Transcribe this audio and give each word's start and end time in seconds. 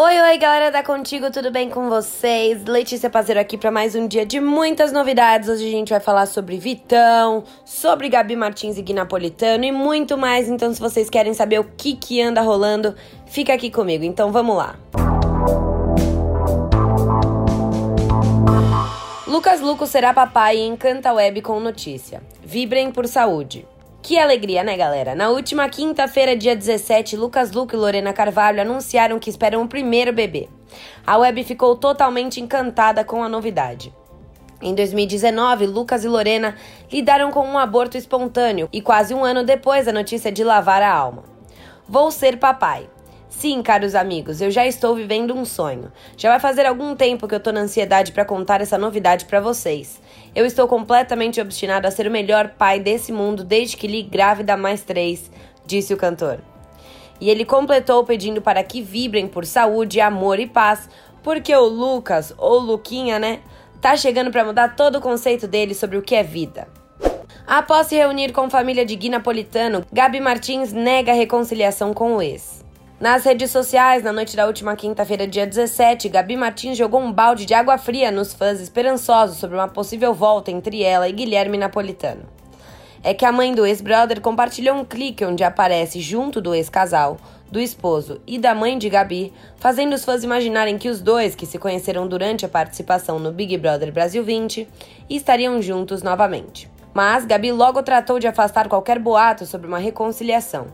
Oi, 0.00 0.20
oi, 0.20 0.38
galera 0.38 0.70
da 0.70 0.80
Contigo, 0.80 1.28
tudo 1.28 1.50
bem 1.50 1.68
com 1.68 1.88
vocês? 1.88 2.64
Letícia 2.66 3.10
Pazeiro 3.10 3.40
aqui 3.40 3.58
para 3.58 3.72
mais 3.72 3.96
um 3.96 4.06
dia 4.06 4.24
de 4.24 4.38
muitas 4.38 4.92
novidades. 4.92 5.48
Hoje 5.48 5.66
a 5.66 5.70
gente 5.72 5.88
vai 5.88 5.98
falar 5.98 6.26
sobre 6.26 6.56
Vitão, 6.56 7.42
sobre 7.64 8.08
Gabi 8.08 8.36
Martins 8.36 8.78
e 8.78 8.82
Gui 8.82 8.94
Napolitano 8.94 9.64
e 9.64 9.72
muito 9.72 10.16
mais. 10.16 10.48
Então, 10.48 10.72
se 10.72 10.78
vocês 10.78 11.10
querem 11.10 11.34
saber 11.34 11.58
o 11.58 11.64
que 11.64 11.96
que 11.96 12.22
anda 12.22 12.40
rolando, 12.42 12.94
fica 13.26 13.52
aqui 13.52 13.72
comigo. 13.72 14.04
Então, 14.04 14.30
vamos 14.30 14.56
lá. 14.56 14.76
Lucas 19.26 19.60
Luco 19.60 19.84
será 19.84 20.14
papai 20.14 20.58
e 20.58 20.64
encanta 20.64 21.12
web 21.12 21.42
com 21.42 21.58
notícia. 21.58 22.22
Vibrem 22.44 22.92
por 22.92 23.08
saúde. 23.08 23.66
Que 24.08 24.18
alegria, 24.18 24.64
né, 24.64 24.74
galera? 24.74 25.14
Na 25.14 25.28
última 25.28 25.68
quinta-feira, 25.68 26.34
dia 26.34 26.56
17, 26.56 27.14
Lucas 27.14 27.52
Luco 27.52 27.74
e 27.74 27.78
Lorena 27.78 28.10
Carvalho 28.10 28.62
anunciaram 28.62 29.18
que 29.18 29.28
esperam 29.28 29.60
o 29.60 29.68
primeiro 29.68 30.14
bebê. 30.14 30.48
A 31.06 31.18
web 31.18 31.44
ficou 31.44 31.76
totalmente 31.76 32.40
encantada 32.40 33.04
com 33.04 33.22
a 33.22 33.28
novidade. 33.28 33.94
Em 34.62 34.74
2019, 34.74 35.66
Lucas 35.66 36.04
e 36.04 36.08
Lorena 36.08 36.56
lidaram 36.90 37.30
com 37.30 37.46
um 37.46 37.58
aborto 37.58 37.98
espontâneo 37.98 38.66
e 38.72 38.80
quase 38.80 39.12
um 39.12 39.22
ano 39.22 39.44
depois 39.44 39.86
a 39.86 39.92
notícia 39.92 40.32
de 40.32 40.42
lavar 40.42 40.80
a 40.80 40.90
alma. 40.90 41.24
Vou 41.86 42.10
ser 42.10 42.38
papai. 42.38 42.88
Sim, 43.28 43.62
caros 43.62 43.94
amigos, 43.94 44.40
eu 44.40 44.50
já 44.50 44.66
estou 44.66 44.94
vivendo 44.94 45.34
um 45.34 45.44
sonho. 45.44 45.92
Já 46.16 46.30
vai 46.30 46.40
fazer 46.40 46.64
algum 46.66 46.96
tempo 46.96 47.28
que 47.28 47.34
eu 47.34 47.40
tô 47.40 47.52
na 47.52 47.60
ansiedade 47.60 48.10
para 48.12 48.24
contar 48.24 48.60
essa 48.60 48.78
novidade 48.78 49.26
para 49.26 49.38
vocês. 49.38 50.00
Eu 50.34 50.46
estou 50.46 50.66
completamente 50.66 51.40
obstinado 51.40 51.86
a 51.86 51.90
ser 51.90 52.06
o 52.06 52.10
melhor 52.10 52.54
pai 52.58 52.80
desse 52.80 53.12
mundo 53.12 53.44
desde 53.44 53.76
que 53.76 53.86
li 53.86 54.02
Grávida 54.02 54.56
Mais 54.56 54.82
Três, 54.82 55.30
disse 55.66 55.92
o 55.92 55.96
cantor. 55.96 56.40
E 57.20 57.28
ele 57.28 57.44
completou 57.44 58.02
pedindo 58.04 58.40
para 58.40 58.62
que 58.62 58.80
vibrem 58.80 59.28
por 59.28 59.44
saúde, 59.44 60.00
amor 60.00 60.40
e 60.40 60.46
paz, 60.46 60.88
porque 61.22 61.54
o 61.54 61.66
Lucas, 61.66 62.32
ou 62.38 62.58
Luquinha, 62.58 63.18
né, 63.18 63.40
tá 63.80 63.96
chegando 63.96 64.30
para 64.30 64.44
mudar 64.44 64.74
todo 64.74 64.96
o 64.96 65.00
conceito 65.00 65.46
dele 65.46 65.74
sobre 65.74 65.98
o 65.98 66.02
que 66.02 66.14
é 66.14 66.22
vida. 66.22 66.66
Após 67.46 67.88
se 67.88 67.96
reunir 67.96 68.32
com 68.32 68.48
família 68.48 68.84
de 68.84 68.96
Gui 68.96 69.08
Napolitano, 69.08 69.84
Gabi 69.92 70.20
Martins 70.20 70.72
nega 70.72 71.12
a 71.12 71.14
reconciliação 71.14 71.92
com 71.92 72.16
o 72.16 72.22
ex. 72.22 72.67
Nas 73.00 73.22
redes 73.22 73.52
sociais, 73.52 74.02
na 74.02 74.12
noite 74.12 74.34
da 74.34 74.44
última 74.44 74.74
quinta-feira, 74.74 75.24
dia 75.24 75.46
17, 75.46 76.08
Gabi 76.08 76.36
Martins 76.36 76.76
jogou 76.76 77.00
um 77.00 77.12
balde 77.12 77.46
de 77.46 77.54
água 77.54 77.78
fria 77.78 78.10
nos 78.10 78.34
fãs 78.34 78.60
esperançosos 78.60 79.36
sobre 79.36 79.54
uma 79.54 79.68
possível 79.68 80.12
volta 80.12 80.50
entre 80.50 80.82
ela 80.82 81.08
e 81.08 81.12
Guilherme 81.12 81.56
Napolitano. 81.56 82.24
É 83.00 83.14
que 83.14 83.24
a 83.24 83.30
mãe 83.30 83.54
do 83.54 83.64
ex-brother 83.64 84.20
compartilhou 84.20 84.74
um 84.74 84.84
clique 84.84 85.24
onde 85.24 85.44
aparece 85.44 86.00
junto 86.00 86.40
do 86.40 86.52
ex-casal, 86.52 87.18
do 87.48 87.60
esposo 87.60 88.20
e 88.26 88.36
da 88.36 88.52
mãe 88.52 88.76
de 88.76 88.88
Gabi, 88.88 89.32
fazendo 89.58 89.92
os 89.92 90.04
fãs 90.04 90.24
imaginarem 90.24 90.76
que 90.76 90.88
os 90.88 91.00
dois, 91.00 91.36
que 91.36 91.46
se 91.46 91.56
conheceram 91.56 92.08
durante 92.08 92.44
a 92.44 92.48
participação 92.48 93.20
no 93.20 93.30
Big 93.30 93.56
Brother 93.58 93.92
Brasil 93.92 94.24
20, 94.24 94.66
estariam 95.08 95.62
juntos 95.62 96.02
novamente. 96.02 96.68
Mas 96.98 97.24
Gabi 97.24 97.52
logo 97.52 97.80
tratou 97.80 98.18
de 98.18 98.26
afastar 98.26 98.68
qualquer 98.68 98.98
boato 98.98 99.46
sobre 99.46 99.68
uma 99.68 99.78
reconciliação. 99.78 100.66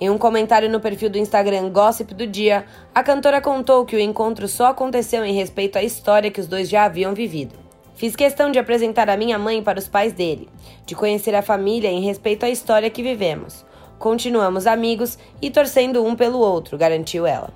Em 0.00 0.08
um 0.08 0.16
comentário 0.16 0.70
no 0.70 0.78
perfil 0.78 1.10
do 1.10 1.18
Instagram 1.18 1.68
Gossip 1.68 2.14
do 2.14 2.28
Dia, 2.28 2.64
a 2.94 3.02
cantora 3.02 3.40
contou 3.40 3.84
que 3.84 3.96
o 3.96 4.00
encontro 4.00 4.46
só 4.46 4.66
aconteceu 4.66 5.24
em 5.24 5.34
respeito 5.34 5.76
à 5.76 5.82
história 5.82 6.30
que 6.30 6.40
os 6.40 6.46
dois 6.46 6.68
já 6.68 6.84
haviam 6.84 7.12
vivido. 7.12 7.56
Fiz 7.96 8.14
questão 8.14 8.52
de 8.52 8.58
apresentar 8.60 9.10
a 9.10 9.16
minha 9.16 9.36
mãe 9.36 9.64
para 9.64 9.80
os 9.80 9.88
pais 9.88 10.12
dele, 10.12 10.48
de 10.86 10.94
conhecer 10.94 11.34
a 11.34 11.42
família 11.42 11.90
em 11.90 12.02
respeito 12.02 12.46
à 12.46 12.48
história 12.48 12.88
que 12.88 13.02
vivemos. 13.02 13.66
Continuamos 13.98 14.68
amigos 14.68 15.18
e 15.42 15.50
torcendo 15.50 16.04
um 16.04 16.14
pelo 16.14 16.38
outro, 16.38 16.78
garantiu 16.78 17.26
ela. 17.26 17.50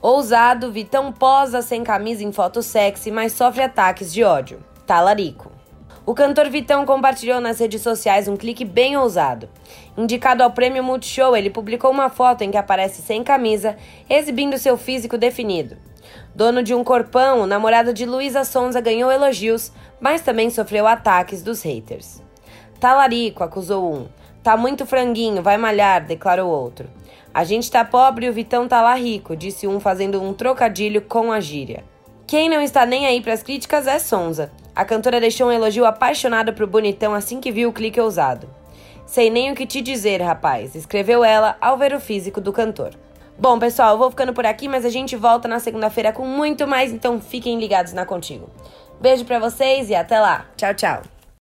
Ousado, 0.00 0.72
Vitão 0.72 1.12
posa 1.12 1.60
sem 1.60 1.84
camisa 1.84 2.24
em 2.24 2.32
foto 2.32 2.62
sexy, 2.62 3.10
mas 3.10 3.34
sofre 3.34 3.62
ataques 3.62 4.10
de 4.10 4.24
ódio. 4.24 4.58
Talarico. 4.86 5.55
O 6.06 6.14
cantor 6.14 6.48
Vitão 6.48 6.86
compartilhou 6.86 7.40
nas 7.40 7.58
redes 7.58 7.82
sociais 7.82 8.28
um 8.28 8.36
clique 8.36 8.64
bem 8.64 8.96
ousado. 8.96 9.48
Indicado 9.98 10.44
ao 10.44 10.52
prêmio 10.52 10.84
Multishow, 10.84 11.36
ele 11.36 11.50
publicou 11.50 11.90
uma 11.90 12.08
foto 12.08 12.42
em 12.42 12.50
que 12.52 12.56
aparece 12.56 13.02
sem 13.02 13.24
camisa, 13.24 13.76
exibindo 14.08 14.56
seu 14.56 14.78
físico 14.78 15.18
definido. 15.18 15.76
Dono 16.32 16.62
de 16.62 16.72
um 16.72 16.84
corpão, 16.84 17.40
o 17.40 17.46
namorado 17.46 17.92
de 17.92 18.06
Luísa 18.06 18.44
Sonza 18.44 18.80
ganhou 18.80 19.10
elogios, 19.10 19.72
mas 19.98 20.20
também 20.20 20.48
sofreu 20.48 20.86
ataques 20.86 21.42
dos 21.42 21.60
haters. 21.62 22.22
Talarico, 22.78 23.42
acusou 23.42 23.92
um. 23.92 24.06
Tá 24.44 24.56
muito 24.56 24.86
franguinho, 24.86 25.42
vai 25.42 25.56
malhar, 25.56 26.06
declarou 26.06 26.48
outro. 26.48 26.88
A 27.34 27.42
gente 27.42 27.68
tá 27.68 27.84
pobre 27.84 28.26
e 28.26 28.30
o 28.30 28.32
Vitão 28.32 28.68
tá 28.68 28.80
lá 28.80 28.94
rico, 28.94 29.34
disse 29.34 29.66
um 29.66 29.80
fazendo 29.80 30.22
um 30.22 30.32
trocadilho 30.32 31.02
com 31.02 31.32
a 31.32 31.40
gíria. 31.40 31.82
Quem 32.28 32.48
não 32.48 32.62
está 32.62 32.86
nem 32.86 33.06
aí 33.06 33.20
para 33.20 33.32
as 33.32 33.42
críticas 33.42 33.88
é 33.88 33.98
Sonza. 33.98 34.52
A 34.76 34.84
cantora 34.84 35.18
deixou 35.18 35.48
um 35.48 35.52
elogio 35.52 35.86
apaixonado 35.86 36.52
pro 36.52 36.66
bonitão 36.66 37.14
assim 37.14 37.40
que 37.40 37.50
viu 37.50 37.70
o 37.70 37.72
clique 37.72 37.98
ousado. 37.98 38.46
Sei 39.06 39.30
nem 39.30 39.50
o 39.50 39.54
que 39.54 39.64
te 39.64 39.80
dizer, 39.80 40.20
rapaz, 40.20 40.74
escreveu 40.74 41.24
ela 41.24 41.56
ao 41.62 41.78
ver 41.78 41.94
o 41.94 42.00
físico 42.00 42.42
do 42.42 42.52
cantor. 42.52 42.90
Bom, 43.38 43.58
pessoal, 43.58 43.92
eu 43.92 43.98
vou 43.98 44.10
ficando 44.10 44.34
por 44.34 44.44
aqui, 44.44 44.68
mas 44.68 44.84
a 44.84 44.90
gente 44.90 45.16
volta 45.16 45.48
na 45.48 45.60
segunda-feira 45.60 46.12
com 46.12 46.26
muito 46.26 46.66
mais, 46.66 46.92
então 46.92 47.18
fiquem 47.18 47.58
ligados 47.58 47.94
na 47.94 48.04
Contigo. 48.04 48.50
Beijo 49.00 49.24
para 49.24 49.38
vocês 49.38 49.88
e 49.88 49.94
até 49.94 50.20
lá. 50.20 50.44
Tchau, 50.56 50.74
tchau. 50.74 51.15